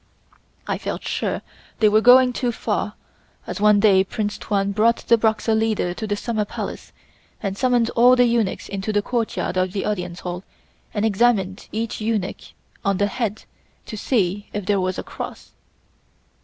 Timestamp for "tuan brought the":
4.39-5.15